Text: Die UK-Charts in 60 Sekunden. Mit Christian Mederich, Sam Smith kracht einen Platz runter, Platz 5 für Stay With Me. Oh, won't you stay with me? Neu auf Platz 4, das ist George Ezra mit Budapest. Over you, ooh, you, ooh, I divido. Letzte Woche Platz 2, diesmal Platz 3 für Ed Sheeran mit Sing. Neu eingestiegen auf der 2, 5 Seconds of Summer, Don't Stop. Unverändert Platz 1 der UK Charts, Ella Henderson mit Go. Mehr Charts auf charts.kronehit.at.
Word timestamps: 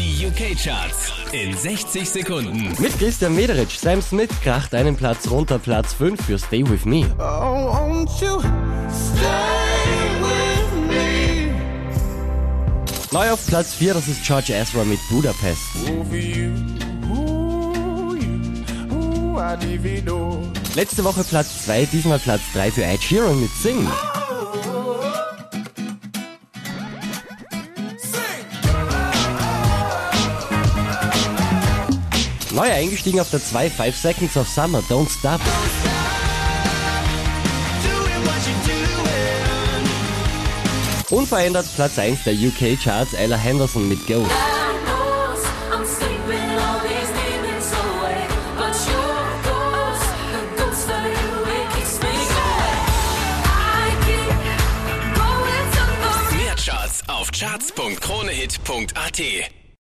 Die 0.00 0.26
UK-Charts 0.26 1.12
in 1.32 1.54
60 1.54 2.08
Sekunden. 2.08 2.74
Mit 2.78 2.98
Christian 2.98 3.34
Mederich, 3.34 3.78
Sam 3.78 4.00
Smith 4.00 4.30
kracht 4.42 4.74
einen 4.74 4.96
Platz 4.96 5.30
runter, 5.30 5.58
Platz 5.58 5.92
5 5.92 6.24
für 6.24 6.38
Stay 6.38 6.66
With 6.66 6.86
Me. 6.86 7.04
Oh, 7.18 7.70
won't 7.70 8.08
you 8.18 8.40
stay 8.40 10.08
with 10.22 10.88
me? 10.88 11.52
Neu 13.12 13.30
auf 13.30 13.46
Platz 13.46 13.74
4, 13.74 13.92
das 13.92 14.08
ist 14.08 14.24
George 14.24 14.54
Ezra 14.54 14.84
mit 14.84 15.00
Budapest. 15.10 15.60
Over 15.86 16.16
you, 16.16 16.52
ooh, 17.12 18.14
you, 18.14 18.96
ooh, 18.96 19.38
I 19.38 19.54
divido. 19.58 20.40
Letzte 20.76 21.04
Woche 21.04 21.24
Platz 21.24 21.66
2, 21.66 21.84
diesmal 21.92 22.18
Platz 22.20 22.40
3 22.54 22.70
für 22.70 22.84
Ed 22.84 23.02
Sheeran 23.02 23.38
mit 23.38 23.50
Sing. 23.52 23.86
Neu 32.52 32.70
eingestiegen 32.70 33.20
auf 33.20 33.30
der 33.30 33.44
2, 33.44 33.70
5 33.70 33.96
Seconds 33.96 34.36
of 34.36 34.48
Summer, 34.48 34.82
Don't 34.88 35.08
Stop. 35.08 35.40
Unverändert 41.10 41.66
Platz 41.76 41.96
1 41.98 42.24
der 42.24 42.34
UK 42.34 42.76
Charts, 42.82 43.12
Ella 43.14 43.36
Henderson 43.36 43.88
mit 43.88 44.04
Go. 44.06 44.26
Mehr 56.36 56.56
Charts 56.56 57.02
auf 57.08 57.30
charts.kronehit.at. 57.30 59.59